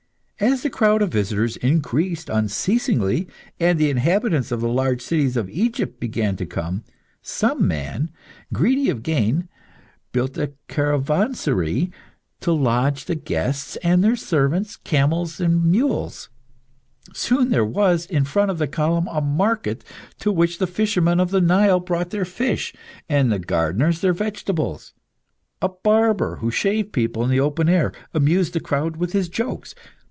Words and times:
As 0.43 0.63
the 0.63 0.71
crowd 0.71 1.03
of 1.03 1.11
visitors 1.11 1.55
increased 1.57 2.27
unceasingly, 2.27 3.27
and 3.59 3.77
the 3.77 3.91
inhabitants 3.91 4.51
of 4.51 4.59
the 4.59 4.67
large 4.67 4.99
cities 4.99 5.37
of 5.37 5.47
Egypt 5.51 5.99
began 5.99 6.35
to 6.37 6.47
come, 6.47 6.83
some 7.21 7.67
man, 7.67 8.09
greedy 8.51 8.89
of 8.89 9.03
gain, 9.03 9.49
built 10.11 10.39
a 10.39 10.53
caravanserai 10.67 11.91
to 12.39 12.51
lodge 12.53 13.05
the 13.05 13.13
guests 13.13 13.75
and 13.83 14.03
their 14.03 14.15
servants, 14.15 14.77
camels, 14.77 15.39
and 15.39 15.63
mules. 15.63 16.29
Soon 17.13 17.49
there 17.49 17.63
was, 17.63 18.07
in 18.07 18.25
front 18.25 18.49
of 18.49 18.57
the 18.57 18.65
column, 18.67 19.07
a 19.11 19.21
market 19.21 19.83
to 20.17 20.31
which 20.31 20.57
the 20.57 20.65
fishermen 20.65 21.19
of 21.19 21.29
the 21.29 21.39
Nile 21.39 21.79
brought 21.79 22.09
their 22.09 22.25
fish, 22.25 22.73
and 23.07 23.31
the 23.31 23.37
gardeners 23.37 24.01
their 24.01 24.11
vegetables. 24.11 24.95
A 25.61 25.69
barber, 25.69 26.37
who 26.37 26.49
shaved 26.49 26.93
people 26.93 27.23
in 27.23 27.29
the 27.29 27.39
open 27.39 27.69
air, 27.69 27.91
amused 28.11 28.53
the 28.53 28.59
crowd 28.59 28.97
with 28.97 29.13
his 29.13 29.29
jokes. 29.29 29.75